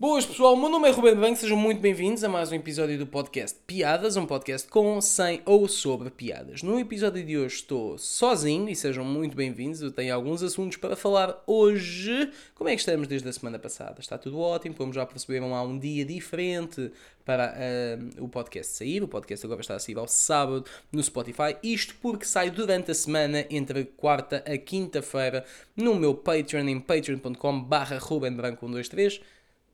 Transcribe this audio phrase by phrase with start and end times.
[0.00, 3.06] Boas pessoal, meu nome é Ruben Banco, sejam muito bem-vindos a mais um episódio do
[3.06, 6.62] podcast Piadas, um podcast com, sem ou sobre piadas.
[6.62, 10.96] No episódio de hoje estou sozinho e sejam muito bem-vindos, eu tenho alguns assuntos para
[10.96, 12.32] falar hoje.
[12.54, 14.00] Como é que estamos desde a semana passada?
[14.00, 16.90] Está tudo ótimo, como já perceberam, há um dia diferente
[17.22, 19.02] para uh, o podcast sair.
[19.02, 21.58] O podcast agora está a sair ao sábado no Spotify.
[21.62, 25.44] Isto porque sai durante a semana, entre quarta a quinta-feira,
[25.76, 29.20] no meu Patreon, em patreon.com barra Ruben Branco 123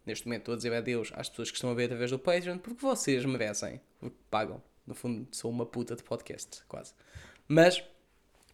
[0.07, 2.59] neste momento estou a dizer adeus às pessoas que estão a ver através do Patreon,
[2.59, 4.63] porque vocês merecem, porque pagam.
[4.87, 6.95] No fundo, sou uma puta de podcast, quase.
[7.49, 7.83] Mas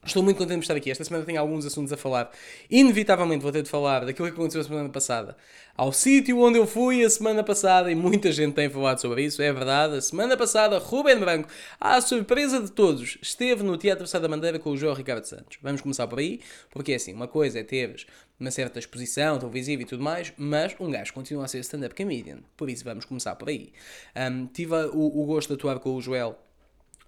[0.05, 0.91] Estou muito contente de estar aqui.
[0.91, 2.29] Esta semana tenho alguns assuntos a falar.
[2.69, 5.37] Inevitavelmente vou ter de falar daquilo que aconteceu a semana passada.
[5.77, 9.41] Ao sítio onde eu fui a semana passada, e muita gente tem falado sobre isso,
[9.41, 9.98] é verdade.
[9.98, 11.48] A semana passada, Ruben Branco,
[11.80, 15.59] à surpresa de todos, esteve no Teatro Sá da Bandeira com o João Ricardo Santos.
[15.62, 18.05] Vamos começar por aí, porque é assim, uma coisa é teres
[18.41, 22.38] uma certa exposição televisiva e tudo mais, mas um gajo continua a ser stand-up comedian.
[22.57, 23.73] Por isso vamos começar por aí.
[24.16, 26.37] Um, tive o, o gosto de atuar com o Joel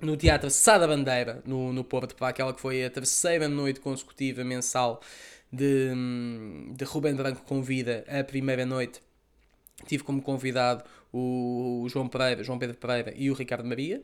[0.05, 3.80] no Teatro Sá da Bandeira, no, no Porto, para aquela que foi a terceira noite
[3.80, 5.00] consecutiva mensal
[5.50, 5.91] de,
[6.77, 9.00] de Ruben Branco Convida, a primeira noite.
[9.86, 14.02] Tive como convidado o, o João Pereira, João Pedro Pereira e o Ricardo Maria.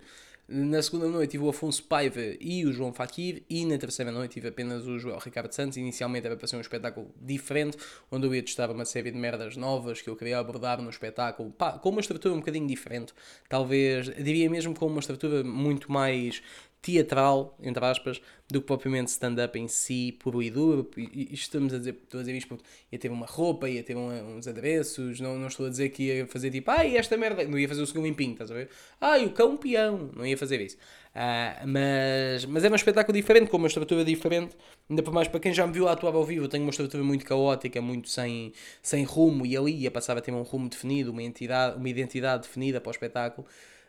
[0.53, 4.33] Na segunda noite tive o Afonso Paiva e o João Fakir, e na terceira noite
[4.33, 5.77] tive apenas o João Ricardo Santos.
[5.77, 7.77] Inicialmente era para ser um espetáculo diferente,
[8.11, 11.53] onde eu ia testar uma série de merdas novas que eu queria abordar no espetáculo,
[11.53, 13.15] pá, com uma estrutura um bocadinho diferente.
[13.49, 16.43] Talvez, diria mesmo com uma estrutura muito mais
[16.83, 20.91] teatral, entre aspas, do que propriamente stand-up em si, puro e duro.
[20.97, 23.97] E, estamos a dizer, estou a dizer isto porque ia ter uma roupa, ia ter
[23.97, 27.45] um, uns adereços, não, não estou a dizer que ia fazer tipo, ai, esta merda,
[27.45, 28.71] não ia fazer o segundo limpinho, estás a ver?
[29.01, 30.77] Ai, o cão peão, não ia fazer isso.
[31.11, 34.57] Uh, mas, mas é um espetáculo diferente, com uma estrutura diferente,
[34.89, 37.03] ainda por mais para quem já me viu atuar ao vivo, eu tenho uma estrutura
[37.05, 41.11] muito caótica, muito sem, sem rumo, e ali ia passar a ter um rumo definido,
[41.11, 43.47] uma, entidade, uma identidade definida para o espetáculo.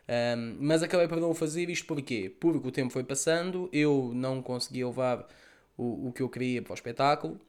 [0.08, 2.34] Um, mas acabei por não fazer isto porquê?
[2.40, 5.26] Porque o tempo foi passando, eu não conseguia levar
[5.76, 7.40] o, o que eu queria para o espetáculo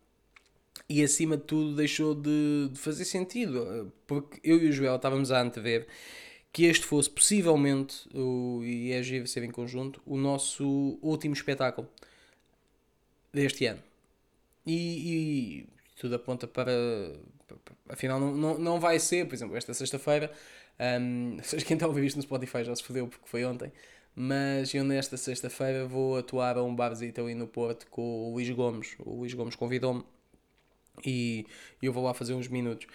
[0.88, 3.92] e acima de tudo deixou de, de fazer sentido.
[4.08, 5.88] Porque eu e o Joel estávamos a antever
[6.52, 11.90] que este fosse possivelmente, o, e giro ser em conjunto, o nosso último espetáculo
[13.34, 13.82] deste ano.
[14.66, 15.70] E, e
[16.00, 16.72] tudo aponta para.
[17.90, 20.32] Afinal, não, não, não vai ser, por exemplo, esta sexta-feira
[20.80, 23.72] um, seja quem está a ouvir isto no Spotify já se fodeu porque foi ontem.
[24.16, 28.50] Mas eu nesta sexta-feira vou atuar a um barzito ali no Porto com o Luís
[28.52, 28.96] Gomes.
[29.00, 30.04] O Luís Gomes convidou-me
[31.06, 31.46] e
[31.82, 32.88] eu vou lá fazer uns minutos.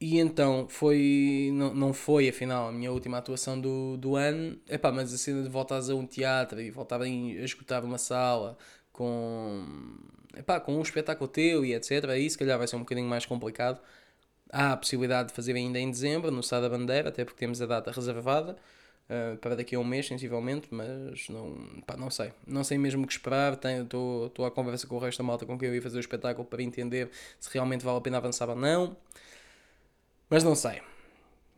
[0.00, 1.50] E então foi.
[1.54, 4.58] Não, não foi afinal a minha última atuação do, do ano.
[4.68, 8.58] Epá, mas a cena de voltares a um teatro e voltar a escutar uma sala
[8.92, 9.64] com.
[10.36, 12.10] Epá, com um espetáculo teu e etc.
[12.10, 13.80] Aí se calhar vai ser um bocadinho mais complicado.
[14.58, 17.60] Há a possibilidade de fazer ainda em dezembro, no Sá da Bandeira, até porque temos
[17.60, 18.56] a data reservada
[19.10, 22.32] uh, para daqui a um mês, sensivelmente, mas não, pá, não sei.
[22.46, 23.52] Não sei mesmo o que esperar.
[23.52, 26.46] Estou à conversa com o resto da malta com quem eu ia fazer o espetáculo
[26.46, 28.96] para entender se realmente vale a pena avançar ou não.
[30.30, 30.80] Mas não sei.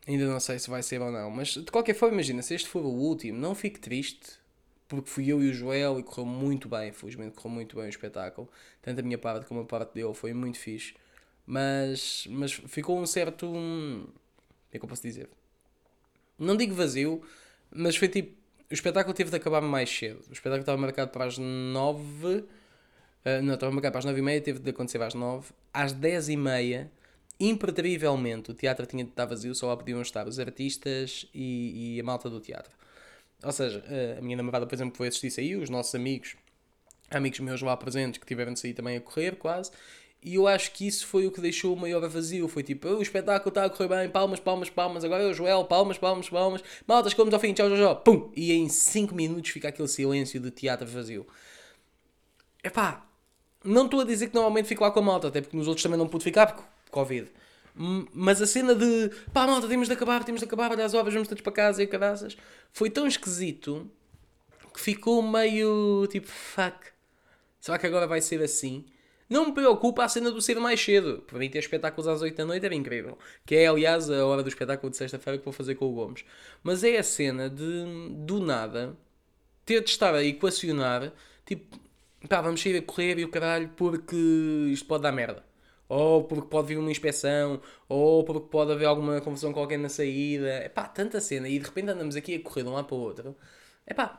[0.09, 1.30] Ainda não sei se vai ser ou não.
[1.30, 4.41] Mas de qualquer forma, imagina, se este for o último, não fique triste,
[4.88, 6.91] porque fui eu e o Joel e correu muito bem.
[6.91, 8.50] Felizmente correu muito bem o espetáculo.
[8.82, 10.94] Tanto a minha parte como a parte dele foi muito fixe.
[11.50, 13.47] Mas, mas ficou um certo.
[13.47, 14.12] Como
[14.70, 15.31] é que eu posso dizer?
[16.38, 17.22] Não digo vazio,
[17.70, 18.36] mas foi tipo.
[18.70, 20.20] O espetáculo teve de acabar mais cedo.
[20.28, 22.26] O espetáculo estava marcado para as 9.
[22.26, 22.48] Uh,
[23.25, 25.50] eh, não, estava marcado para as 9 e meia, teve de acontecer às 9.
[25.72, 26.92] Às 10 e meia,
[27.41, 32.00] impreterivelmente, o teatro tinha de estar vazio, só lá podiam estar os artistas e, e
[32.00, 32.76] a malta do teatro.
[33.42, 36.36] Ou seja, uh, a minha namorada, por exemplo, foi assistir aí, os nossos amigos,
[37.10, 39.70] amigos meus lá presentes, que tiveram de sair também a correr quase,
[40.23, 42.49] e eu acho que isso foi o que deixou o maior vazio.
[42.49, 45.05] Foi tipo, o espetáculo está a correr bem, palmas, palmas, palmas.
[45.05, 46.62] Agora é o Joel, palmas, palmas, palmas.
[46.87, 47.97] Maltas, como ao fim, tchau, tchau, tchau.
[48.03, 48.33] Pum!
[48.34, 51.27] E em 5 minutos fica aquele silêncio de teatro vazio.
[52.65, 53.07] Epá,
[53.65, 55.83] não estou a dizer que normalmente fico lá com a malta, até porque nos outros
[55.83, 57.31] também não pude ficar, porque Covid.
[58.12, 61.15] Mas a cena de pá, malta, temos de acabar, temos de acabar, olha as obras,
[61.15, 62.37] vamos todos para casa e caraças,
[62.72, 63.89] foi tão esquisito
[64.75, 66.77] que ficou meio tipo, fuck,
[67.60, 68.84] será que agora vai ser assim?
[69.28, 71.22] Não me preocupa a cena do ser mais cedo.
[71.27, 73.19] Para mim ter espetáculos às 8 da noite era incrível.
[73.45, 76.25] Que é, aliás, a hora do espetáculo de sexta-feira que vou fazer com o Gomes.
[76.63, 78.97] Mas é a cena de, do nada,
[79.66, 81.13] ter de estar a equacionar,
[81.45, 81.78] tipo,
[82.28, 84.16] pá, vamos sair a correr e o caralho porque
[84.72, 85.45] isto pode dar merda.
[85.89, 90.48] Ou porque pode vir uma inspeção, ou porque pode haver alguma confusão alguém na saída.
[90.48, 91.48] É pá, tanta cena.
[91.48, 93.36] E de repente andamos aqui a correr de um lado para o outro.
[93.86, 94.19] É pá,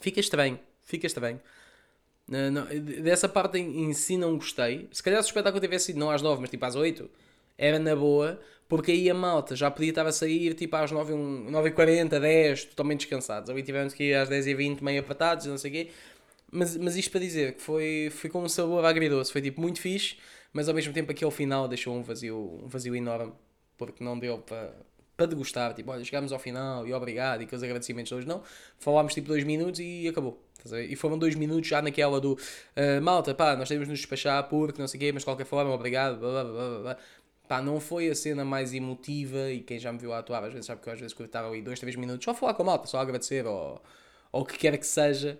[0.00, 0.58] fica estranho.
[0.82, 1.40] Fica estranho.
[2.28, 2.64] Não,
[3.02, 4.88] dessa parte em, em, si não gostei.
[4.90, 7.08] Se calhar se o espetáculo tivesse sido não às 9, mas tipo às 8,
[7.56, 11.12] era na boa, porque aí a malta já podia estar a sair tipo às 9,
[11.14, 13.48] 9h40, 10, totalmente descansados.
[13.48, 15.90] Ali tivemos que ir às 10h20, meio apatados, não sei o quê.
[16.50, 19.80] Mas, mas isto para dizer que foi, foi com um sabor agridoce, foi tipo muito
[19.80, 20.16] fixe,
[20.52, 23.32] mas ao mesmo tempo aquele final deixou um vazio, um vazio enorme,
[23.76, 24.74] porque não deu para,
[25.16, 25.74] para degustar.
[25.74, 28.26] Tipo, olha, chegámos ao final e obrigado e os agradecimentos todos.
[28.26, 28.42] Não,
[28.78, 30.42] falámos tipo dois minutos e acabou.
[30.88, 34.48] E foram dois minutos já naquela do uh, malta, pá, nós temos de nos despachar
[34.48, 36.96] porque não sei o quê, mas de qualquer forma, obrigado, blá, blá, blá, blá.
[37.48, 40.66] Pá, não foi a cena mais emotiva e quem já me viu atuar às vezes
[40.66, 42.66] sabe que eu às vezes estava ali dois, três minutos só a falar com a
[42.66, 43.80] malta, só a agradecer ou,
[44.32, 45.38] o que quer que seja.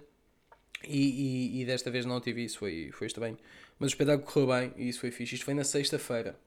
[0.87, 3.37] E, e, e, desta vez não tive isso, foi, foi estranho.
[3.79, 5.35] Mas o espetáculo correu bem e isso foi fixe.
[5.35, 6.39] Isto foi na sexta-feira.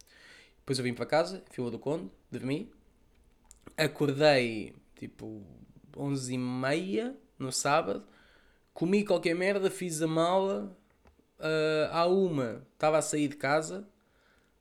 [0.60, 2.72] Depois eu vim para casa, Fila do Conde, dormi.
[3.78, 5.44] Acordei tipo
[5.96, 8.04] 11 e meia no sábado.
[8.74, 10.76] Comi qualquer merda, fiz a mala.
[11.40, 13.88] Uh, à uma, estava a sair de casa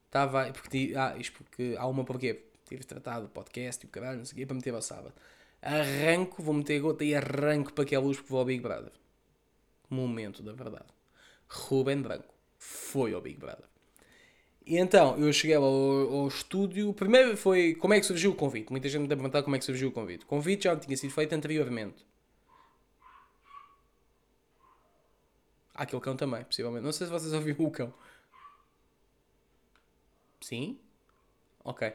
[0.08, 0.50] Estava.
[0.52, 1.74] Porque, ah, isto porque.
[1.78, 2.44] Há uma porquê?
[2.66, 5.14] Tive tratado o podcast e o caralho, não sei o quê, para meter ao sábado.
[5.62, 8.92] Arranco, vou meter a gota e arranco para aquela luz porque vou ao Big Brother.
[9.88, 10.86] Momento da verdade.
[11.48, 13.64] Ruben Branco foi ao Big Brother.
[14.68, 16.92] E então, eu cheguei ao, ao estúdio.
[16.92, 18.70] Primeiro foi como é que surgiu o convite.
[18.70, 20.24] Muita gente me perguntar como é que surgiu o convite.
[20.24, 22.04] O convite já tinha sido feito anteriormente.
[25.74, 26.84] Há aquele cão também, possivelmente.
[26.84, 27.94] Não sei se vocês ouviram o cão.
[30.42, 30.78] Sim?
[31.64, 31.90] Ok.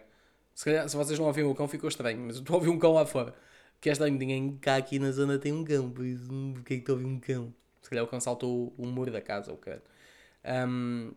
[0.55, 2.69] Se, calhar, se vocês não ouviram o cão, ficou estranho, mas eu estou a ouvir
[2.69, 3.35] um cão lá fora.
[3.79, 6.77] Que é estranho, ninguém cá aqui na zona tem um cão, por isso, porquê é
[6.77, 7.53] que estou a ouvir um cão?
[7.83, 9.79] Se calhar o cão saltou o muro da casa, ou okay.
[10.67, 11.13] um,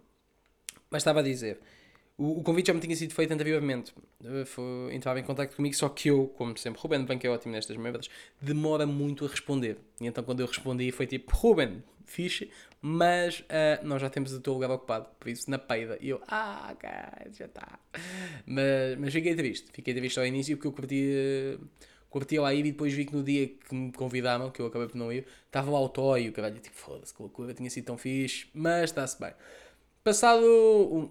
[0.91, 1.59] Mas estava a dizer,
[2.19, 3.93] o, o, convite já me tinha sido feito anteriormente.
[4.47, 7.77] Foi, entrava em contato comigo, só que eu, como sempre, Ruben Banco é ótimo nestas
[7.77, 8.09] merdas,
[8.41, 9.79] demora muito a responder.
[10.01, 12.51] E então quando eu respondi foi tipo, Ruben, fixe,
[12.81, 15.99] mas uh, nós já temos o teu lugar ocupado, por isso na peida.
[16.01, 16.89] E eu, ah, ok,
[17.33, 17.79] já está.
[18.47, 21.59] Mas, mas fiquei triste, fiquei triste ao início porque eu curti,
[22.09, 24.89] curti lá ir e depois vi que no dia que me convidaram, que eu acabei
[24.89, 27.85] por não ir, estava o auto e o caralho, tipo, foda-se, que loucura, tinha sido
[27.85, 29.33] tão fixe, mas está-se bem.
[30.07, 31.11] Passado,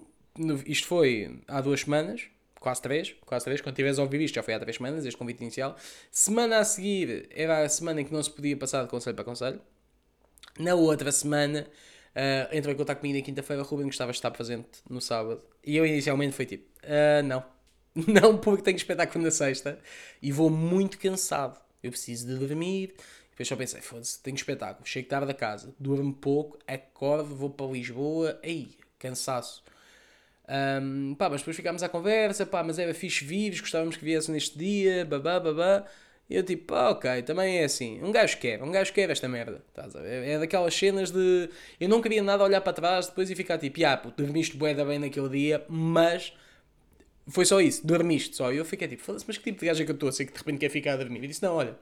[0.66, 2.30] isto foi há duas semanas,
[2.62, 5.18] quase três, quase três, quando tiveres a ouvir isto já foi há três semanas, este
[5.18, 5.76] convite inicial.
[6.10, 9.26] Semana a seguir era a semana em que não se podia passar de conselho para
[9.26, 9.60] conselho.
[10.58, 11.68] Na outra semana,
[12.16, 15.42] uh, entrou em contato comigo na quinta-feira, Ruben gostava de estar presente no sábado.
[15.62, 17.44] E eu inicialmente foi tipo, uh, não.
[18.08, 19.78] Não, porque tenho espetáculo na sexta
[20.22, 21.60] e vou muito cansado.
[21.84, 22.96] Eu preciso de dormir.
[23.30, 24.88] Depois só pensei, foda-se, tenho espetáculo.
[24.88, 28.40] Chego tarde da casa, durmo pouco, acordo, vou para Lisboa.
[28.42, 29.64] Aí, cansaço.
[30.48, 34.32] Um, pá, mas depois ficámos à conversa, pá, mas era fixe vírus, gostávamos que viesse
[34.32, 35.86] neste dia, babá, babá.
[36.30, 38.02] E eu tipo, ah, ok, também é assim.
[38.04, 39.64] Um gajo quer, um gajo quer esta merda.
[39.70, 40.28] Estás a ver?
[40.28, 41.50] É daquelas cenas de.
[41.80, 44.74] Eu não queria nada olhar para trás depois e ficar tipo, ah, puto, dormiste bué
[44.74, 46.34] bem naquele dia, mas.
[47.28, 48.52] Foi só isso, dormiste só.
[48.54, 50.26] E eu fiquei tipo, foda-se, mas que tipo de gajo é que eu estou assim
[50.26, 51.24] que de repente quer ficar a dormir?
[51.24, 51.76] E disse, não, olha,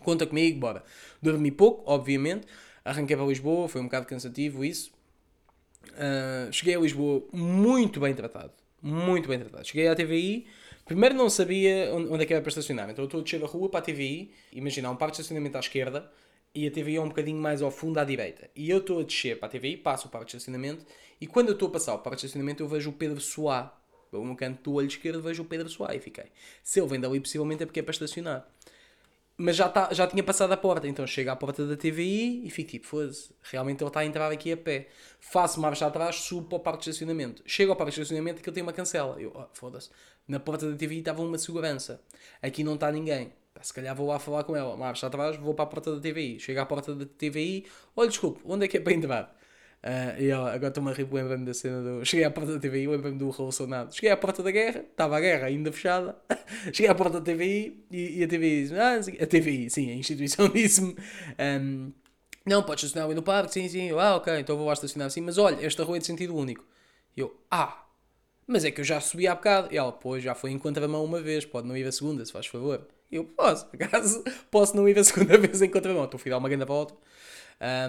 [0.00, 0.82] conta comigo, bora.
[1.22, 2.46] Dormi pouco, obviamente.
[2.84, 4.95] Arranquei para Lisboa, foi um bocado cansativo isso.
[5.92, 8.52] Uh, cheguei a Lisboa muito bem tratado.
[8.82, 9.66] Muito bem tratado.
[9.66, 10.46] Cheguei à TVI
[10.86, 13.46] Primeiro não sabia onde é que era para estacionar, então eu estou a descer a
[13.46, 16.08] rua para a TVI, imagina, há um parque de estacionamento à esquerda
[16.54, 18.48] e a TVI é um bocadinho mais ao fundo à direita.
[18.54, 20.86] E eu estou a descer para a TVI, passo o parque de estacionamento
[21.20, 23.76] e quando eu estou a passar o parque de estacionamento eu vejo o Pedro Soá.
[24.12, 26.26] No canto do olho esquerdo vejo o Pedro Soá e fiquei.
[26.62, 28.48] Se ele vem dali possivelmente é porque é para estacionar.
[29.38, 32.50] Mas já, tá, já tinha passado a porta, então chego à porta da TVI e
[32.50, 34.88] fico tipo, foda-se, realmente ele está a entrar aqui a pé.
[35.20, 37.42] Faço marcha atrás, subo para o parque de estacionamento.
[37.44, 39.20] Chego ao parque de estacionamento que eu tenho uma cancela.
[39.20, 39.90] Eu, oh, foda-se,
[40.26, 42.00] na porta da TVI estava uma segurança.
[42.40, 43.30] Aqui não está ninguém.
[43.60, 44.74] Se calhar vou lá falar com ela.
[44.76, 46.40] Marcha atrás, vou para a porta da TVI.
[46.40, 49.36] Chego à porta da TVI, olha, desculpe, onde é que é para entrar?
[49.84, 52.04] Uh, e agora estou-me a rir, lembrando da cena do.
[52.04, 53.94] Cheguei à porta da TVI, lembrei-me do relacionado.
[53.94, 56.16] Cheguei à porta da guerra, estava a guerra ainda fechada.
[56.72, 59.94] Cheguei à porta da TVI e, e a TVI disse Ah, a TVI, sim, a
[59.94, 60.96] instituição disse-me.
[61.38, 61.92] Um,
[62.44, 63.88] não, podes estacionar ali no parque, sim, sim.
[63.88, 65.20] Eu, ah, ok, então vou lá estacionar assim.
[65.20, 66.64] Mas olha, esta rua é de sentido único.
[67.16, 67.86] E eu, ah,
[68.46, 69.68] mas é que eu já subi há bocado.
[69.72, 72.32] E ela, pois, já foi em contramão uma vez, pode não ir a segunda, se
[72.32, 72.86] faz favor.
[73.10, 76.04] Eu, posso, por acaso, posso não ir a segunda vez em contramão.
[76.04, 76.94] Estou a dar uma grande volta.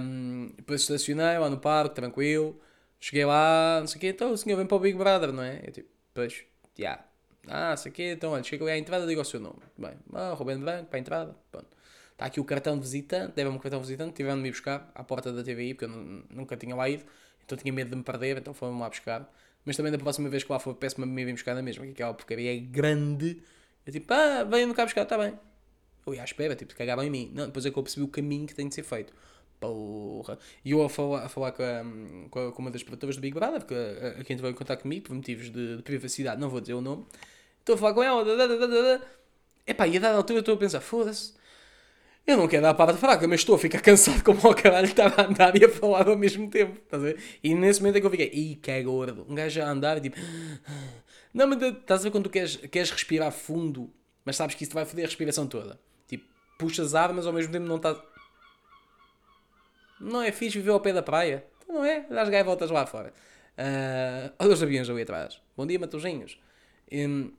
[0.02, 2.60] Um, depois estacionei lá no parque, tranquilo.
[3.00, 5.44] Cheguei lá, não sei o quê, então o senhor vem para o Big Brother, não
[5.44, 5.62] é?
[5.64, 6.44] Eu tipo, pois, já.
[6.80, 7.04] Yeah.
[7.48, 9.60] Ah, sei o quê, então olha, chego lá à entrada, digo o seu nome.
[9.78, 11.68] Bem, ah, Rubén Branco, para a entrada, pronto.
[12.12, 14.92] Está aqui o cartão de visitante, deve-me um cartão de visitante, tiveram de me buscar
[14.96, 17.06] à porta da TVI, porque eu nunca tinha lá ido,
[17.46, 19.32] então tinha medo de me perder, então foram-me lá buscar.
[19.64, 21.86] Mas também da próxima vez que lá for, peço-me a me vir buscar na mesma,
[21.86, 23.42] que aquela porcaria é grande.
[23.88, 25.34] Eu tipo, ah, venham-me cá buscar, está bem.
[26.06, 27.32] Eu ia à espera, tipo, cagavam em mim.
[27.34, 29.14] Não, depois é que eu percebi o caminho que tem de ser feito
[29.60, 30.38] porra.
[30.64, 33.22] E eu a falar, a falar com, a, com, a, com uma das produtoras do
[33.22, 36.50] Big Brother, porque a, a quem veio contar comigo, por motivos de, de, privacidade, não
[36.50, 37.06] vou dizer o nome,
[37.60, 39.02] estou a falar com ela, da, da, da, da,
[39.66, 41.34] epá, e a dada altura estou a pensar, foda-se,
[42.26, 44.86] eu não quero dar a parte fraca, mas estou a ficar cansado como o caralho
[44.86, 46.78] estava a andar e a falar ao mesmo tempo.
[46.84, 47.18] Estás a ver?
[47.42, 49.26] E nesse momento é que eu fiquei, ih, que é gordo.
[49.30, 50.18] Um gajo a andar e tipo.
[51.38, 53.94] Não, mas estás a ver quando tu queres, queres respirar fundo,
[54.26, 55.80] mas sabes que isso te vai foder a respiração toda.
[56.08, 56.26] Tipo,
[56.58, 57.96] puxas ar, mas ao mesmo tempo não estás.
[60.02, 61.46] Não é fixe viver ao pé da praia?
[61.62, 62.08] Então não é?
[62.10, 63.14] Dás gaivotas lá fora.
[63.56, 65.40] Uh, olha os aviões ali atrás.
[65.56, 66.42] Bom dia, Matosinhos.
[66.92, 67.32] Um,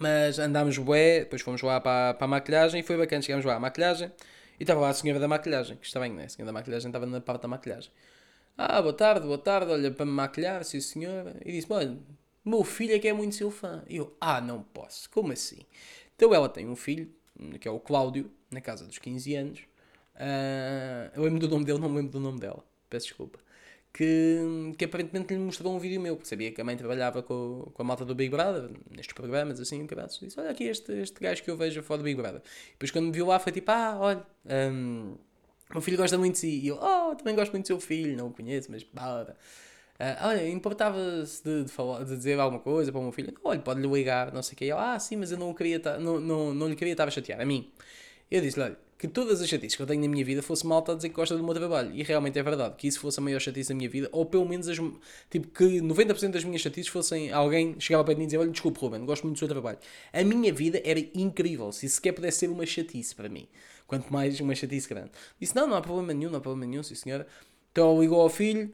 [0.00, 3.20] mas andámos bué, depois fomos lá para, para a maquilhagem e foi bacana.
[3.20, 4.10] Chegámos lá à maquilhagem
[4.58, 6.24] e estava lá a senhora da maquilhagem, que está bem, né?
[6.24, 7.90] A senhora da maquilhagem estava na parte da maquilhagem.
[8.56, 11.36] Ah, boa tarde, boa tarde, olha, para me maquilhar, sim senhora.
[11.44, 11.98] E disse olha,
[12.48, 13.82] meu filho é que é muito seu fã.
[13.88, 15.60] E eu, ah, não posso, como assim?
[16.14, 17.10] Então ela tem um filho,
[17.60, 19.60] que é o Cláudio, na casa dos 15 anos.
[20.14, 23.38] Uh, eu lembro do nome dele, não me lembro do nome dela, peço desculpa
[23.96, 27.70] que, que aparentemente lhe mostrou um vídeo meu, porque sabia que a mãe trabalhava com,
[27.72, 30.92] com a malta do Big Brother, nestes programas assim, um cabeço, disse, olha aqui este,
[30.92, 32.42] este gajo que eu vejo fora do Big Brother.
[32.68, 34.26] E depois quando me viu lá foi tipo, ah, olha,
[34.70, 35.14] um,
[35.72, 36.60] meu filho gosta muito de si.
[36.60, 39.34] E eu, oh, também gosto muito do seu filho, não o conheço, mas bora.
[39.98, 43.32] Uh, olha, importava-se de, de, falar, de dizer alguma coisa para o meu filho?
[43.42, 44.64] Olha, pode-lhe ligar, não sei o quê.
[44.66, 47.40] Eu, ah, sim, mas eu não, queria não, não, não lhe queria estar a chatear,
[47.40, 47.70] a mim.
[48.30, 50.92] Eu disse-lhe, olha, que todas as chatices que eu tenho na minha vida fosse malta
[50.92, 51.92] a dizer que gosta do meu trabalho.
[51.94, 54.46] E realmente é verdade, que isso fosse a maior chatice da minha vida, ou pelo
[54.46, 54.78] menos as,
[55.30, 58.78] tipo, que 90% das minhas chatices fossem alguém chegava para mim e dizer, olha, desculpe
[58.80, 59.78] Ruben, gosto muito do seu trabalho.
[60.12, 63.46] A minha vida era incrível, se sequer pudesse ser uma chatice para mim.
[63.86, 65.10] Quanto mais uma chatice grande.
[65.38, 67.26] Disse, não, não há problema nenhum, não há problema nenhum, sim senhora.
[67.70, 68.72] Então ligou ao filho,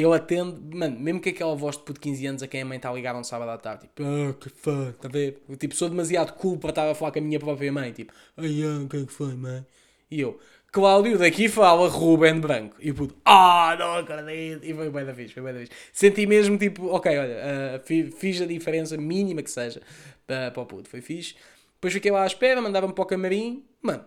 [0.00, 2.64] eu atendo, mano, mesmo que aquela voz de puto de 15 anos a quem a
[2.64, 5.42] mãe está ligar um sábado à tarde, tipo, ah, que fã, está a ver?
[5.58, 8.62] Tipo, sou demasiado cool para estar a falar com a minha própria mãe, tipo, ai,
[8.62, 9.64] ah, o que é que foi, mãe?
[10.10, 10.38] E eu,
[10.70, 12.76] Cláudio, daqui fala Ruben Branco.
[12.78, 14.64] E o puto, ah, não acredito.
[14.64, 15.72] E foi bem da fixe, foi bem da fixe.
[15.92, 17.36] Senti mesmo tipo, ok, olha,
[17.80, 19.80] uh, fiz a diferença mínima que seja
[20.26, 21.36] para, para o puto, foi fixe.
[21.74, 23.64] Depois fiquei lá à espera, mandava-me para o camarim.
[23.80, 24.04] Mano,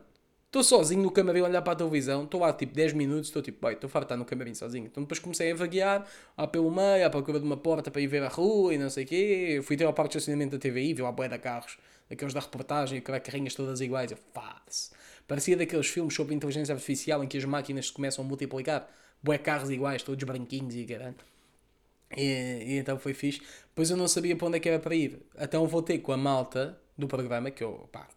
[0.51, 3.41] estou sozinho no camarim a olhar para a televisão, estou lá tipo 10 minutos, estou
[3.41, 4.85] tipo, estou farto estar no camarim sozinho.
[4.85, 6.05] Então depois comecei a vaguear,
[6.37, 8.89] lá pelo meio, à procura de uma porta para ir ver a rua e não
[8.89, 9.61] sei o quê.
[9.63, 11.77] Fui ter ao parque de estacionamento da TVI, vi lá boia de carros,
[12.09, 14.11] aqueles da reportagem, aquelas carrinhas todas iguais.
[14.11, 14.91] Eu, faço.
[15.25, 18.89] Parecia daqueles filmes sobre inteligência artificial em que as máquinas se começam a multiplicar.
[19.23, 21.15] Bué carros iguais, todos branquinhos e caralho.
[22.17, 23.41] E, e, então foi fixe.
[23.69, 25.17] Depois eu não sabia para onde é que era para ir.
[25.39, 28.09] Então voltei com a malta do programa, que eu, pá,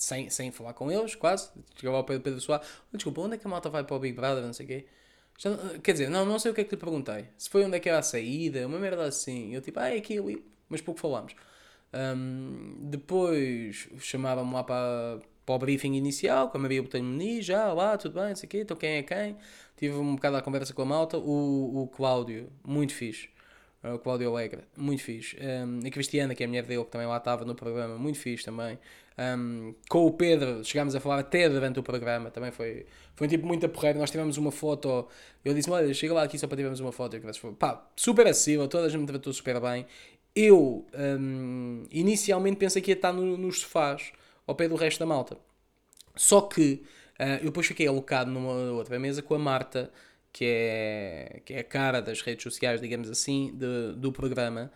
[0.00, 1.50] sem, sem falar com eles, quase.
[1.76, 2.66] Chegava ao Pedro, Pedro Soares.
[2.92, 4.86] Desculpa, onde é que a malta vai para o Big Brother, não sei o quê.
[5.38, 5.50] Já,
[5.82, 7.26] quer dizer, não, não sei o que é que lhe perguntei.
[7.36, 9.54] Se foi onde é que era a saída, uma merda assim.
[9.54, 10.42] Eu tipo, ah, é aqui, ali.
[10.70, 11.34] Mas pouco falámos.
[11.92, 17.70] Um, depois chamavam-me lá para, para o briefing inicial, com a Maria Botelho Muniz, já,
[17.72, 19.36] lá, tudo bem, não sei o quê, então quem é quem?
[19.76, 23.28] Tive um bocado a conversa com a malta, o, o Cláudio, muito fixe,
[23.82, 27.06] o Cláudio Alegre, muito fixe, um, a Cristiana, que é a mulher dele, que também
[27.06, 28.78] lá estava no programa, muito fixe também,
[29.18, 33.30] um, com o Pedro, chegámos a falar até durante o programa, também foi, foi um
[33.30, 35.08] tipo muito porreiro, nós tivemos uma foto,
[35.44, 38.68] eu disse olha, chega lá aqui só para tivermos uma foto, eu, pá, super acessível,
[38.68, 39.86] toda a gente me tratou super bem,
[40.34, 44.12] eu um, inicialmente pensei que ia estar no, nos sofás,
[44.46, 45.38] ao pé do resto da malta.
[46.16, 46.82] Só que
[47.18, 49.90] uh, eu depois fiquei alocado numa outra mesa com a Marta,
[50.32, 54.72] que é, que é a cara das redes sociais, digamos assim, de, do programa,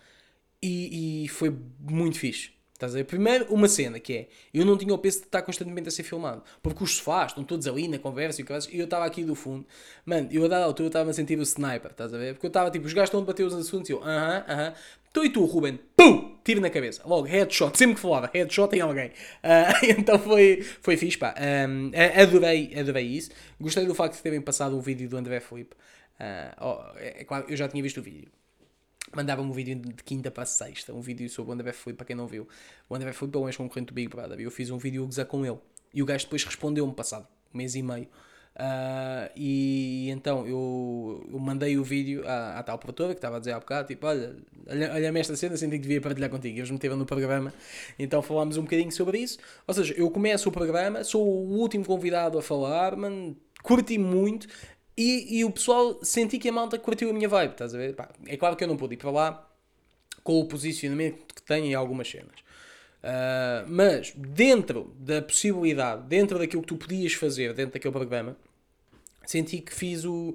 [0.62, 2.54] e, e foi muito fixe.
[2.72, 3.04] Estás a ver?
[3.04, 6.02] Primeiro, uma cena que é: eu não tinha o peso de estar constantemente a ser
[6.02, 9.64] filmado, porque os sofás estão todos ali na conversa e, eu estava aqui do fundo.
[10.04, 12.34] Mano, eu a dada altura estava a sentir o sniper, estás a ver?
[12.34, 14.70] Porque eu estava tipo, os gajos estão a bater os assuntos e eu, aham, aham,
[14.70, 14.76] -huh, uh
[15.12, 16.33] tu e tu, Ruben, pum!
[16.44, 19.08] Tiro na cabeça, logo, headshot, sempre que falava, headshot em alguém.
[19.08, 21.34] Uh, então foi, foi fixe, pá.
[21.68, 23.30] Um, adorei, adorei isso.
[23.58, 25.74] Gostei do facto de terem passado o vídeo do André Felipe.
[26.20, 28.30] Uh, oh, é, é eu já tinha visto o vídeo
[29.14, 32.16] mandava-me um vídeo de quinta para sexta, um vídeo sobre o André Felipe, para quem
[32.16, 32.48] não viu.
[32.88, 35.06] O André Felipe é um ex-concorrente do Big Brother e eu fiz um vídeo a
[35.06, 35.58] gozar com ele.
[35.92, 38.08] E o gajo depois respondeu-me, passado um mês e meio.
[38.56, 43.38] Uh, e então eu, eu, mandei o vídeo à, à, tal produtora que estava a
[43.40, 44.36] dizer há bocado, tipo, olha,
[44.68, 46.58] olha-me esta cena, senti que devia partilhar contigo.
[46.58, 47.52] Eles meteram no programa,
[47.98, 49.38] então falámos um bocadinho sobre isso.
[49.66, 52.94] Ou seja, eu começo o programa, sou o último convidado a falar,
[53.62, 54.46] curti muito.
[54.96, 57.96] E, e o pessoal senti que a malta curtiu a minha vibe, estás a ver?
[57.96, 59.50] Pá, é claro que eu não pude ir para lá
[60.22, 62.44] com o posicionamento que tenho em algumas cenas.
[63.04, 68.34] Uh, mas dentro da possibilidade, dentro daquilo que tu podias fazer dentro daquele programa,
[69.26, 70.34] senti que fiz o.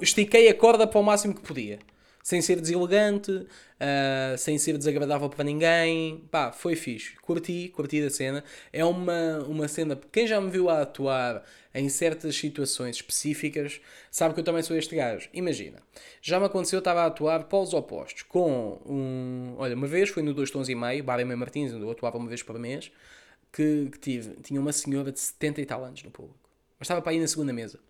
[0.00, 1.78] Estiquei a corda para o máximo que podia.
[2.22, 6.24] sem ser deselegante, uh, sem ser desagradável para ninguém.
[6.30, 7.16] Pá, foi fixe.
[7.20, 8.42] Curti, curti da cena.
[8.72, 9.98] É uma, uma cena.
[10.10, 14.76] Quem já me viu a atuar em certas situações específicas sabe que eu também sou
[14.76, 15.28] este gajo.
[15.34, 15.82] Imagina,
[16.22, 19.54] já me aconteceu, eu estava a atuar polos opostos com um.
[19.58, 21.34] Olha, uma vez foi no 2 tons e meio, Bar M.
[21.34, 22.92] Martins, onde eu atuava uma vez por mês,
[23.52, 24.36] que, que tive.
[24.42, 26.38] Tinha uma senhora de 70 e tal anos no público.
[26.78, 27.80] Mas estava para ir na segunda mesa.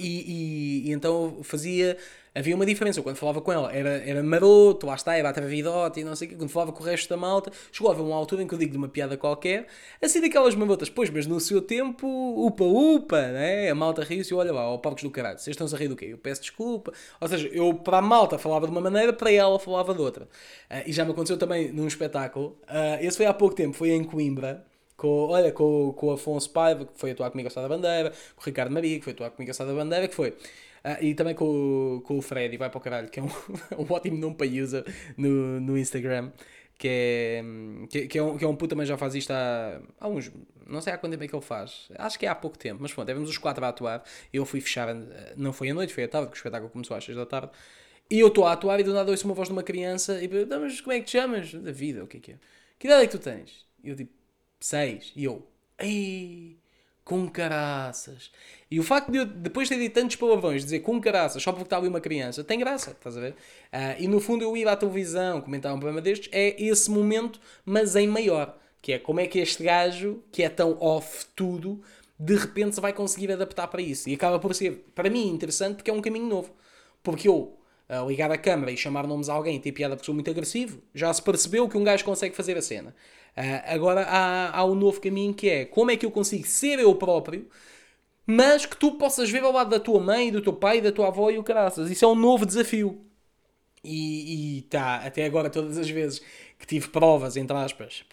[0.00, 1.96] E, e, e, então fazia.
[2.32, 3.00] Havia uma diferença.
[3.00, 6.28] Eu, quando falava com ela, era, era maroto, lá está, era atrevidote e não sei
[6.28, 6.36] o quê.
[6.36, 8.58] Quando falava com o resto da malta, chegou a haver uma altura em que eu
[8.58, 9.66] digo de uma piada qualquer,
[10.00, 13.68] assim daquelas marotas, pois, mas no seu tempo, upa, upa, né?
[13.68, 15.96] A malta riu-se e olha lá, ó, porcos do caralho, vocês estão a rir do
[15.96, 16.06] quê?
[16.12, 16.92] Eu peço desculpa.
[17.20, 20.26] Ou seja, eu para a malta falava de uma maneira, para ela falava de outra.
[20.70, 22.56] Uh, e já me aconteceu também num espetáculo.
[22.68, 24.64] Uh, esse foi há pouco tempo, foi em Coimbra
[24.98, 28.12] com, olha, com, com o Afonso Paiva, que foi atuar comigo a Sá da Bandeira,
[28.34, 30.30] com o Ricardo Maria, que foi atuar comigo a Sá da Bandeira, que foi.
[30.30, 33.28] Uh, e também com, com o Freddy, vai para o caralho, que é um,
[33.78, 34.84] um ótimo nome para user
[35.16, 36.32] no, no Instagram,
[36.76, 37.44] que é,
[37.88, 40.32] que, que, é um, que é um puto também já faz isto há, há uns.
[40.66, 41.88] Não sei há quanto tempo é que ele faz.
[41.96, 44.02] Acho que é há pouco tempo, mas pronto, éramos os quatro a atuar.
[44.32, 44.92] Eu fui fechar,
[45.36, 47.52] não foi à noite, foi à tarde, porque o espetáculo começou às 6 da tarde.
[48.10, 50.28] E eu estou a atuar e do nada ouço uma voz de uma criança e
[50.32, 51.52] eu, mas como é que te chamas?
[51.52, 52.38] David, o que é que é?
[52.78, 53.66] Que idade é que tu tens?
[53.84, 54.12] E eu tipo,
[54.60, 55.12] 6.
[55.16, 55.46] E eu,
[55.78, 56.58] ei,
[57.04, 58.30] com caraças.
[58.70, 61.52] E o facto de eu, depois de ter dito tantos palavrões, dizer com caraças só
[61.52, 63.32] porque está ali uma criança, tem graça, estás a ver?
[63.32, 67.40] Uh, e no fundo eu ir à televisão comentar um programa destes, é esse momento,
[67.64, 68.56] mas em maior.
[68.82, 71.82] Que é como é que este gajo, que é tão off tudo,
[72.18, 74.08] de repente se vai conseguir adaptar para isso.
[74.08, 76.54] E acaba por ser, para mim, interessante porque é um caminho novo.
[77.02, 80.06] Porque eu, uh, ligar a câmera e chamar nomes a alguém e ter piada porque
[80.06, 82.94] sou muito agressivo, já se percebeu que um gajo consegue fazer a cena.
[83.38, 86.80] Uh, agora há, há um novo caminho que é como é que eu consigo ser
[86.80, 87.48] eu próprio,
[88.26, 91.06] mas que tu possas ver ao lado da tua mãe, do teu pai, da tua
[91.06, 91.88] avó e o caraças.
[91.88, 93.00] Isso é um novo desafio.
[93.84, 96.20] E, e tá, até agora, todas as vezes
[96.58, 98.04] que tive provas, entre aspas,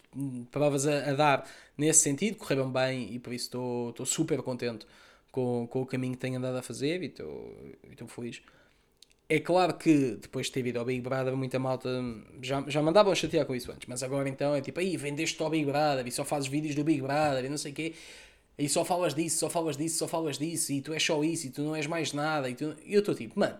[0.52, 3.46] provas a, a dar nesse sentido, correram bem e por isso
[3.90, 4.86] estou super contente
[5.32, 8.40] com, com o caminho que tenho andado a fazer e estou feliz.
[9.28, 11.90] É claro que depois de ter ido ao Big Brother, muita malta
[12.40, 15.50] já, já mandavam chatear com isso antes, mas agora então é tipo, aí vendeste ao
[15.50, 17.94] Big Brother e só fazes vídeos do Big Brother e não sei o quê,
[18.56, 21.48] e só falas disso, só falas disso, só falas disso, e tu és só isso,
[21.48, 22.76] e tu não és mais nada, e tu...
[22.86, 23.58] eu estou tipo, mano,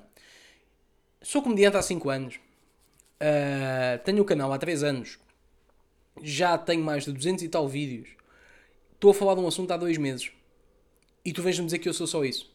[1.20, 5.18] sou comediante há 5 anos, uh, tenho o canal há 3 anos,
[6.22, 8.08] já tenho mais de 200 e tal vídeos,
[8.94, 10.30] estou a falar de um assunto há 2 meses,
[11.24, 12.54] e tu vens-me dizer que eu sou só isso.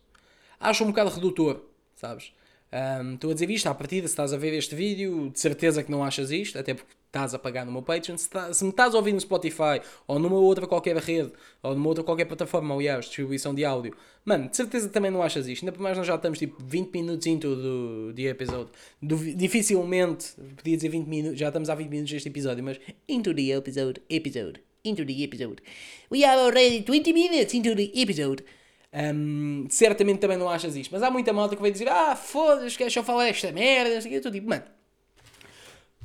[0.58, 1.62] Acho um bocado redutor,
[1.94, 2.32] sabes?
[2.74, 5.84] Um, estou a dizer isto à partida, se estás a ver este vídeo, de certeza
[5.84, 8.18] que não achas isto, até porque estás a pagar no meu Patreon.
[8.18, 11.76] Se, tá, se me estás a ouvir no Spotify ou numa outra qualquer rede ou
[11.76, 15.64] numa outra qualquer plataforma, aliás, distribuição de áudio, mano, de certeza também não achas isto.
[15.64, 18.70] Ainda por mais, nós já estamos tipo 20 minutos into do, do episódio.
[19.02, 22.80] Do, dificilmente, podia dizer 20 minutos, já estamos há 20 minutos deste episódio, mas
[23.10, 25.62] into the episode, episode, into the episode.
[26.10, 28.46] We are already 20 minutes into the episode.
[28.94, 32.78] Um, certamente também não achas isto, mas há muita malta que vai dizer: Ah, foda-se,
[32.78, 34.08] queres só falar esta merda?
[34.08, 34.64] Eu estou tipo, mano,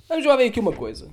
[0.09, 1.11] vamos lá ver aqui uma coisa.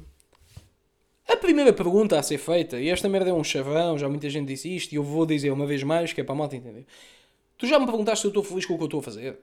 [1.28, 4.48] A primeira pergunta a ser feita, e esta merda é um chavão, já muita gente
[4.48, 6.86] disse isto, e eu vou dizer uma vez mais, que é para a malta entender.
[7.58, 9.40] Tu já me perguntaste se eu estou feliz com o que eu estou a fazer?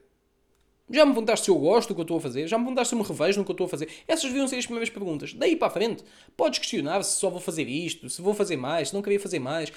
[0.89, 2.47] Já me perguntaste se eu gosto do que eu estou a fazer?
[2.47, 3.89] Já me perguntaste se eu me revejo no que eu estou a fazer?
[4.07, 5.33] Essas deviam ser as primeiras perguntas.
[5.33, 6.03] Daí para a frente,
[6.35, 9.39] podes questionar se só vou fazer isto, se vou fazer mais, se não queria fazer
[9.39, 9.71] mais.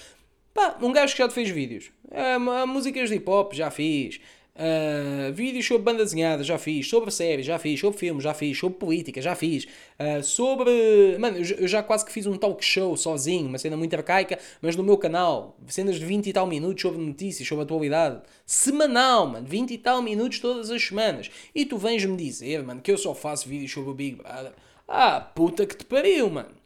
[0.54, 1.90] Pá, um gajo que já te fez vídeos.
[2.06, 4.20] Uh, músicas de hip hop, já fiz.
[4.54, 6.88] Uh, vídeos sobre banda desenhada, já fiz.
[6.88, 7.80] Sobre séries, já fiz.
[7.80, 8.56] Sobre filmes, já fiz.
[8.56, 9.64] Sobre política, já fiz.
[9.64, 11.18] Uh, sobre.
[11.18, 14.76] Mano, eu já quase que fiz um talk show sozinho, uma cena muito arcaica, mas
[14.76, 15.58] no meu canal.
[15.66, 18.22] Cenas de 20 e tal minutos sobre notícias, sobre atualidade.
[18.46, 19.46] Semanal, mano.
[19.48, 21.28] 20 e tal minutos todas as semanas.
[21.52, 24.52] E tu vens-me dizer, mano, que eu só faço vídeos sobre o Big Brother.
[24.86, 26.63] Ah, puta que te pariu, mano.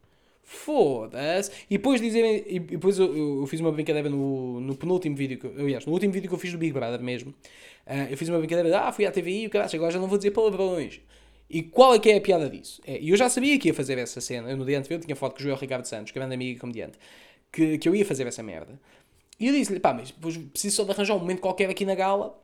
[0.50, 1.50] Foda-se.
[1.68, 2.42] E depois dizerem.
[2.46, 5.38] E depois eu, eu, fiz uma brincadeira no, no penúltimo vídeo.
[5.38, 7.34] Que, aliás, no último vídeo que eu fiz do Big Brother mesmo.
[7.86, 9.98] Uh, eu fiz uma brincadeira de ah, fui à TVI e o caralho, agora já
[9.98, 11.02] não vou dizer palavrões.
[11.50, 12.80] E qual é que é a piada disso?
[12.86, 14.50] É, eu já sabia que ia fazer essa cena.
[14.50, 16.98] Eu no dia anterior tinha foto com o Joel Ricardo Santos, grande amigo e comediante,
[17.52, 18.80] que, que eu ia fazer essa merda.
[19.38, 22.34] E eu disse-lhe, pá, mas preciso só de arranjar um momento qualquer aqui na gala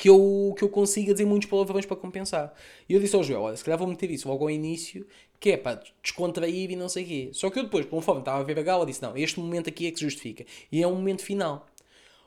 [0.00, 2.54] que eu, que eu consiga dizer muitos palavrões para compensar.
[2.88, 5.06] E eu disse ao Joel, olha, se calhar vou meter isso logo ao início,
[5.38, 7.30] que é para descontrair e não sei o quê.
[7.34, 9.86] Só que eu depois, conforme estava a ver a gala, disse, não, este momento aqui
[9.86, 10.46] é que se justifica.
[10.72, 11.66] E é um momento final.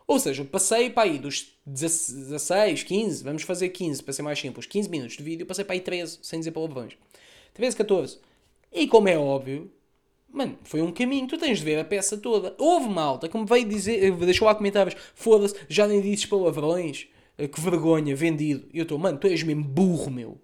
[0.05, 4.38] Ou seja, eu passei para aí dos 16, 15, vamos fazer 15 para ser mais
[4.38, 6.93] simples, 15 minutos de vídeo, passei para aí 13, sem dizer palavrões.
[7.55, 8.19] 13, 14.
[8.71, 9.71] E como é óbvio,
[10.29, 12.55] mano, foi um caminho, tu tens de ver a peça toda.
[12.59, 17.07] Houve malta que me veio dizer, deixou lá comentários, foda-se, já nem dizes palavrões.
[17.37, 18.67] Eh, que vergonha, vendido.
[18.73, 20.41] E eu estou, mano, tu és mesmo burro, meu.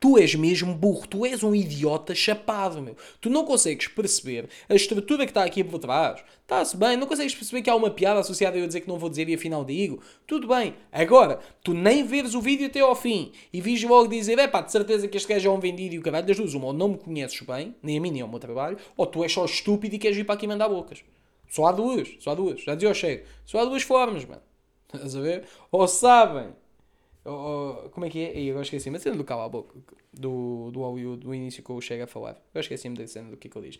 [0.00, 2.96] Tu és mesmo burro, tu és um idiota chapado, meu.
[3.20, 6.22] Tu não consegues perceber a estrutura que está aqui por trás.
[6.42, 8.96] Está-se bem, não consegues perceber que há uma piada associada a eu dizer que não
[8.96, 10.00] vou dizer e afinal digo.
[10.24, 10.74] Tudo bem.
[10.92, 14.60] Agora, tu nem veres o vídeo até ao fim e vis logo dizer, é pá,
[14.60, 16.54] de certeza que este gajo é um vendido e o caralho das duas.
[16.54, 19.24] Uma, ou não me conheces bem, nem a mim nem ao meu trabalho, ou tu
[19.24, 21.02] és só estúpido e queres vir para aqui mandar bocas.
[21.48, 22.62] Só há duas, só há duas.
[22.62, 23.26] Já dizia ao chego.
[23.44, 24.42] Só há duas formas, mano.
[24.92, 25.46] Estás a ver?
[25.70, 26.52] Ou sabem
[27.30, 28.40] Oh, como é que é?
[28.40, 29.78] E agora esqueci-me a cena do cala a boca
[30.14, 32.40] do, do, do início que eu chego a falar.
[32.54, 33.78] Eu esqueci-me da cena do que é que eu diz.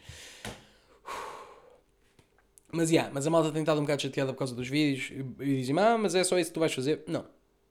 [2.70, 5.44] Mas, yeah, mas a malta tem estado um bocado chateada por causa dos vídeos e,
[5.44, 7.02] e dizem ah, mas é só isso que tu vais fazer?
[7.06, 7.24] Não,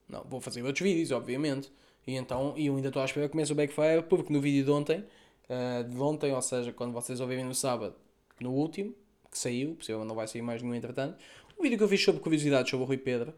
[0.10, 1.72] não, vou fazer outros vídeos, obviamente.
[2.08, 4.66] E então, e eu ainda estou à espera que comece o Backfire, porque no vídeo
[4.66, 5.06] de ontem,
[5.50, 7.94] uh, de ontem, ou seja, quando vocês ouvirem no sábado,
[8.40, 8.96] no último,
[9.30, 11.18] que saiu, possivelmente não vai sair mais nenhum entretanto,
[11.58, 13.34] um vídeo que eu fiz sobre curiosidades sobre o Rui Pedro,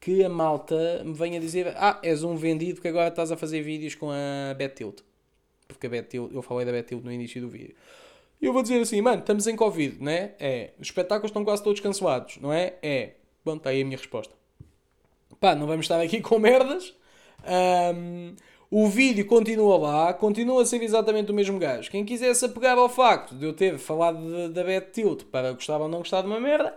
[0.00, 3.62] que a malta me venha dizer: Ah, és um vendido que agora estás a fazer
[3.62, 5.00] vídeos com a Betilt.
[5.66, 7.74] Porque a Betilt, eu falei da Betilt no início do vídeo.
[8.40, 10.34] E eu vou dizer assim: Mano, estamos em Covid, não é?
[10.38, 10.70] É.
[10.78, 12.74] Os espetáculos estão quase todos cancelados, não é?
[12.82, 13.12] É.
[13.44, 14.34] Bom, está aí a minha resposta.
[15.40, 16.94] Pá, não vamos estar aqui com merdas.
[17.94, 18.34] Um,
[18.70, 21.90] o vídeo continua lá, continua a ser exatamente o mesmo gajo.
[21.90, 25.88] Quem quisesse apegar ao facto de eu ter falado da Bet Tilt para gostar ou
[25.88, 26.76] não gostar de uma merda,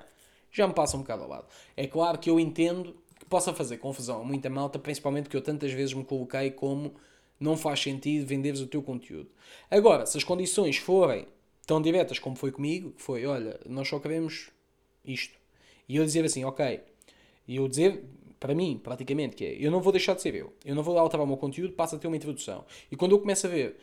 [0.51, 1.47] já me passa um bocado ao lado.
[1.75, 2.95] É claro que eu entendo
[3.31, 6.93] possa fazer confusão a muita malta, principalmente que eu tantas vezes me coloquei como
[7.39, 9.29] não faz sentido venderes o teu conteúdo.
[9.69, 11.25] Agora, se as condições forem
[11.65, 14.49] tão diretas como foi comigo, que foi, olha, nós só queremos
[15.05, 15.39] isto.
[15.87, 16.81] E eu dizer assim, ok,
[17.47, 18.03] e eu dizer,
[18.37, 20.53] para mim, praticamente, que é, eu não vou deixar de ser eu.
[20.65, 22.65] Eu não vou alterar o meu conteúdo, passa a ter uma introdução.
[22.91, 23.77] E quando eu começo a ver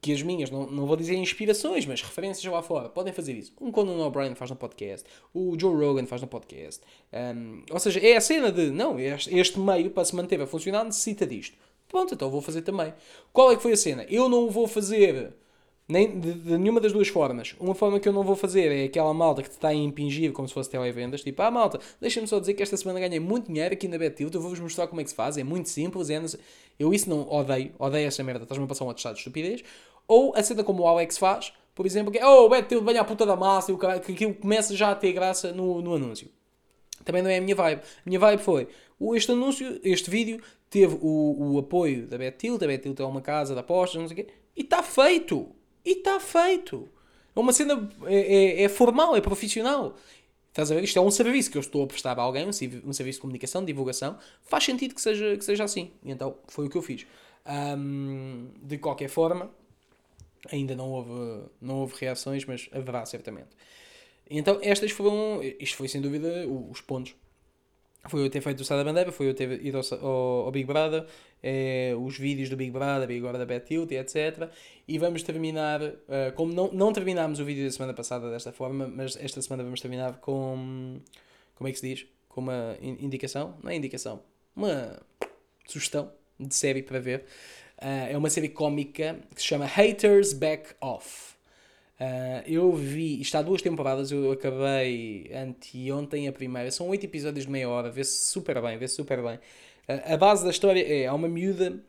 [0.00, 3.52] que as minhas, não, não vou dizer inspirações, mas referências lá fora, podem fazer isso.
[3.60, 6.82] Um Conan O'Brien faz no podcast, o Joe Rogan faz no podcast.
[7.12, 10.46] Um, ou seja, é a cena de, não, este, este meio para se manter a
[10.46, 11.56] funcionar necessita disto.
[11.88, 12.92] Pronto, então vou fazer também.
[13.32, 14.04] Qual é que foi a cena?
[14.08, 15.32] Eu não vou fazer
[15.88, 17.56] nem de, de, nenhuma das duas formas.
[17.58, 20.32] Uma forma que eu não vou fazer é aquela malta que te está a impingir
[20.32, 21.22] como se fosse televendas.
[21.22, 24.34] Tipo, ah, malta, deixa-me só dizer que esta semana ganhei muito dinheiro aqui na BetTilt.
[24.34, 25.38] Eu vou-vos mostrar como é que se faz.
[25.38, 26.10] É muito simples.
[26.10, 26.22] É...
[26.78, 27.72] Eu isso não odeio.
[27.78, 28.42] Odeio essa merda.
[28.42, 29.64] Estás-me a passar um atestado de estupidez.
[30.08, 33.04] Ou a cena como o Alex faz, por exemplo, que é, oh, BetTilt vem à
[33.04, 36.28] puta da massa e o que aquilo começa já a ter graça no, no anúncio.
[37.04, 37.82] Também não é a minha vibe.
[37.82, 38.68] A minha vibe foi,
[39.14, 42.60] este anúncio, este vídeo, teve o, o apoio da BetTilt.
[42.62, 44.32] A BetTilt é uma casa de apostas, não sei o quê.
[44.56, 45.54] E está feito!
[45.84, 46.88] E está feito.
[47.34, 47.88] É uma cena.
[48.06, 49.94] É, é, é, formal, é profissional.
[50.48, 50.82] Estás a ver?
[50.82, 53.20] Isto é um serviço que eu estou a prestar a alguém, um, um serviço de
[53.20, 54.18] comunicação, de divulgação.
[54.42, 55.92] Faz sentido que seja, que seja assim.
[56.02, 57.06] E então foi o que eu fiz.
[57.46, 59.50] Um, de qualquer forma,
[60.50, 63.50] ainda não houve, não houve reações, mas haverá certamente.
[64.30, 65.40] Então, estas foram.
[65.58, 67.14] Isto foi sem dúvida os pontos
[68.08, 70.06] foi eu ter feito o Sá da Bandeira, foi eu ter ido ao,
[70.46, 71.04] ao, Big Brother,
[71.42, 74.50] é, os vídeos do Big Brother e agora da Betilt, etc.
[74.86, 78.86] E vamos terminar, uh, como não, não terminámos o vídeo da semana passada desta forma,
[78.88, 81.00] mas esta semana vamos terminar com,
[81.54, 82.06] como é que se diz?
[82.28, 84.22] Com uma indicação, não é indicação,
[84.54, 85.00] uma
[85.66, 87.24] sugestão de série para ver.
[87.78, 91.34] Uh, é uma série cómica que se chama Haters Back Off.
[92.00, 97.44] Uh, eu vi, está há duas temporadas, eu acabei anteontem a primeira, são oito episódios
[97.44, 99.36] de meia hora, vê-se super bem, vê-se super bem.
[99.88, 101.80] Uh, a base da história é, há uma miúda,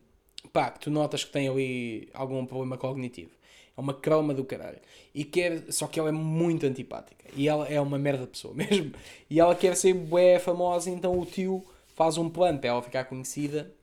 [0.53, 3.31] pá, que tu notas que tem ali algum problema cognitivo.
[3.75, 4.79] É uma croma do caralho.
[5.15, 7.25] E quer, só que ela é muito antipática.
[7.35, 8.93] E ela é uma merda pessoa mesmo.
[9.29, 11.63] E ela quer ser bué famosa, então o tio
[11.95, 13.73] faz um plano para ela ficar conhecida,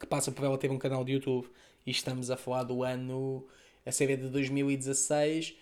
[0.00, 1.48] que passa por ela ter um canal de YouTube.
[1.86, 3.46] E estamos a falar do ano
[3.84, 5.56] a série é de 2016,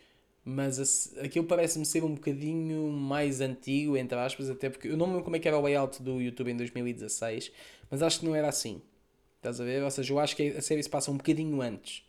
[0.45, 5.07] mas a, aquilo parece-me ser um bocadinho mais antigo, entre aspas, até porque eu não
[5.07, 7.53] me lembro como é que era o layout do YouTube em 2016,
[7.91, 8.83] mas acho que não era assim.
[9.37, 9.83] Estás a ver?
[9.83, 12.03] Ou seja, eu acho que a série se passa um bocadinho antes,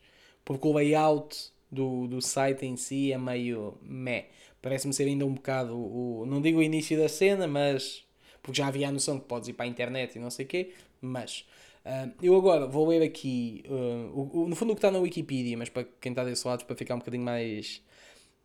[0.43, 4.29] porque o layout do, do site em si é meio meh.
[4.61, 8.03] Parece-me ser ainda um bocado o, não digo o início da cena, mas
[8.41, 10.47] porque já havia a noção que podes ir para a internet e não sei o
[10.47, 11.45] quê, mas
[11.85, 14.99] Uh, eu agora vou ler aqui, uh, o, o, no fundo, o que está na
[14.99, 17.81] Wikipedia, mas para quem está desse lado, para ficar um bocadinho mais,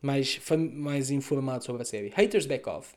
[0.01, 0.39] mais,
[0.73, 2.09] mais informado sobre a série.
[2.09, 2.95] Haters Back Off.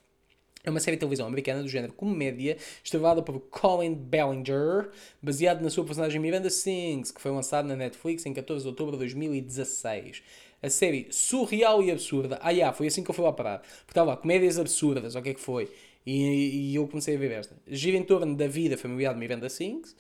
[0.65, 4.91] É uma série de televisão americana do género comédia, estrelada por Colin Ballinger,
[5.23, 8.93] baseado na sua personagem Miranda Sings, que foi lançada na Netflix em 14 de outubro
[8.93, 10.23] de 2016.
[10.61, 12.39] A série surreal e absurda.
[12.43, 13.61] Ah, yeah, foi assim que eu fui lá parar.
[13.61, 15.71] Porque estava lá, comédias absurdas, o que é que foi?
[16.05, 17.57] E, e eu comecei a ver esta.
[17.67, 19.95] Gira em torno da vida familiar de Miranda Sings,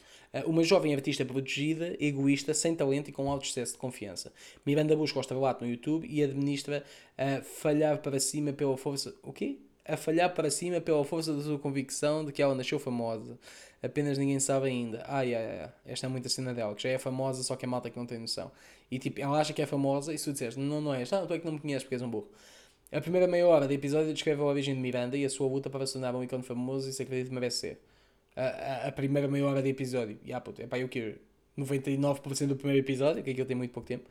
[0.46, 4.32] uma jovem artista protegida, egoísta, sem talento e com alto excesso de confiança.
[4.64, 6.84] Miranda busca o estrelato no YouTube e administra
[7.16, 9.14] a falhar para cima pela força.
[9.22, 9.58] O quê?
[9.88, 13.38] a falhar para cima pela força da sua convicção de que ela nasceu famosa.
[13.82, 15.02] Apenas ninguém sabe ainda.
[15.08, 15.72] Ai, ai, ai.
[15.86, 18.04] Esta é muita cena dela, que já é famosa, só que é malta que não
[18.04, 18.52] tem noção.
[18.90, 21.26] E tipo, ela acha que é famosa e se tu disseres, não, não és, não,
[21.26, 22.28] tu é que não me conheces porque és um burro.
[22.92, 25.70] A primeira meia hora do episódio descreve a origem de Miranda e a sua luta
[25.70, 27.80] para se tornar um ícone famoso e se acredita que merece ser.
[28.40, 30.18] A, a, primeira meia hora do episódio.
[30.24, 31.16] E ah, puto, é pá, eu que
[31.58, 34.08] 99% do primeiro episódio, que aquilo tem muito pouco tempo.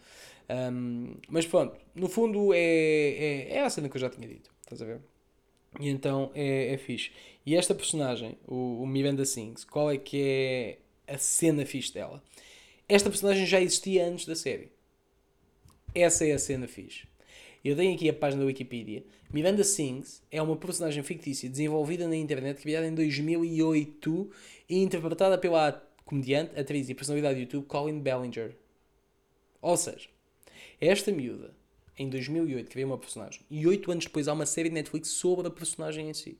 [0.49, 4.51] Um, mas pronto, no fundo é, é, é a cena que eu já tinha dito.
[4.61, 4.99] Estás a ver?
[5.79, 7.11] E então é, é fixe.
[7.45, 10.21] E esta personagem, o, o Miranda Sings, qual é que
[11.07, 12.21] é a cena fixe dela?
[12.89, 14.71] Esta personagem já existia antes da série.
[15.93, 17.07] Essa é a cena fixe.
[17.67, 19.03] Eu tenho aqui a página da Wikipedia.
[19.29, 24.31] Miranda Sings é uma personagem fictícia desenvolvida na internet, criada em 2008
[24.69, 25.73] e interpretada pela
[26.05, 28.55] comediante, atriz e personalidade do YouTube Colin Bellinger.
[29.61, 30.07] Ou seja,
[30.79, 31.53] esta miúda,
[31.97, 35.49] em 2008, criou uma personagem e 8 anos depois há uma série de Netflix sobre
[35.49, 36.37] a personagem em si.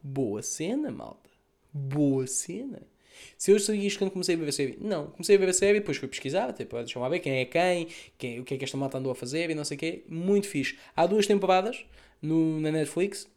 [0.00, 1.30] Boa cena, malta.
[1.72, 2.93] Boa cena.
[3.36, 5.08] Se eu isto quando comecei a ver a série, não.
[5.08, 7.88] Comecei a ver a série, depois fui pesquisar, tipo, deixa eu ver quem é quem,
[8.18, 10.04] quem, o que é que esta malta andou a fazer e não sei o quê.
[10.08, 10.78] Muito fixe.
[10.96, 11.84] Há duas temporadas
[12.20, 13.28] no, na Netflix.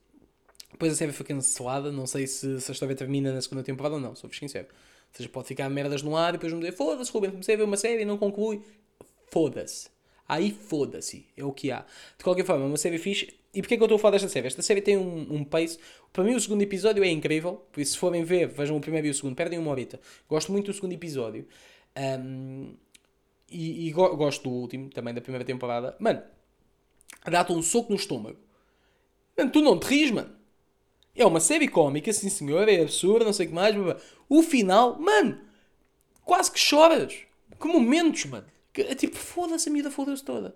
[0.71, 1.91] Depois a série foi cancelada.
[1.91, 4.67] Não sei se, se a história termina na segunda temporada ou não, sou sincero.
[4.67, 7.57] Ou seja, pode ficar merdas no ar e depois me dizer foda-se, Ruben, comecei a
[7.57, 8.61] ver uma série e não conclui.
[9.31, 9.89] Foda-se.
[10.27, 11.25] Aí foda-se.
[11.37, 11.85] É o que há.
[12.17, 13.33] De qualquer forma, é uma série fixe.
[13.57, 14.45] E porquê é que eu estou a falar desta série?
[14.45, 15.79] Esta série tem um, um pace.
[16.13, 17.65] Para mim, o segundo episódio é incrível.
[17.71, 19.35] Por isso, se forem ver, vejam o primeiro e o segundo.
[19.35, 19.99] Perdem uma horita.
[20.29, 21.47] Gosto muito do segundo episódio.
[21.97, 22.75] Um,
[23.49, 25.95] e, e go gosto do último, também da primeira temporada.
[25.99, 26.21] Mano,
[27.25, 28.37] dá-te um soco no estômago.
[29.35, 30.29] Mano, tu não te ris, mano.
[31.15, 33.75] É uma série cómica, sim senhor, é absurda, não sei o que mais.
[34.29, 35.41] O final, mano,
[36.23, 37.23] quase que choras.
[37.59, 38.45] Que momentos, mano.
[38.75, 40.55] É tipo, foda-se a miúda, foda-se toda.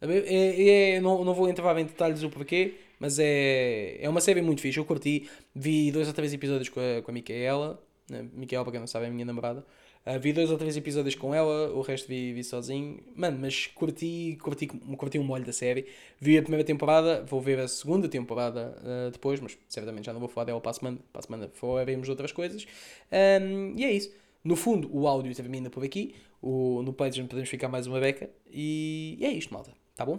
[0.00, 4.40] É, é, não, não vou entrar em detalhes o porquê, mas é, é uma série
[4.40, 4.78] muito fixe.
[4.78, 7.82] Eu curti, vi dois ou três episódios com a, com a Micaela.
[8.08, 8.26] Né?
[8.32, 9.64] Micaela, para quem não sabe, é a minha namorada.
[10.06, 12.98] Uh, vi dois ou três episódios com ela, o resto vi, vi sozinho.
[13.14, 15.86] Mano, mas curti, curti, curti um molho da série.
[16.18, 20.20] Vi a primeira temporada, vou ver a segunda temporada uh, depois, mas certamente já não
[20.20, 20.98] vou falar dela para a semana.
[21.12, 22.66] Para a semana falaremos outras coisas.
[23.12, 24.10] Um, e é isso.
[24.42, 26.14] No fundo, o áudio termina por aqui.
[26.40, 28.30] O, no Patreon podemos ficar mais uma beca.
[28.50, 29.79] E é isto, malta.
[30.00, 30.18] Tá bom?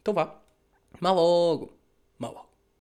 [0.00, 0.40] Então vá.
[1.00, 1.72] Mal logo.
[2.20, 2.47] Logo.